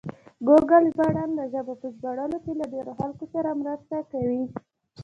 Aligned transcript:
ګوګل 0.47 0.83
ژباړن 0.93 1.29
د 1.39 1.41
ژبو 1.51 1.73
په 1.81 1.87
ژباړلو 1.93 2.37
کې 2.43 2.51
له 2.59 2.65
ډېرو 2.73 2.91
خلکو 2.99 3.25
سره 3.33 3.49
مرسته 3.61 3.97
کوي. 4.11 4.43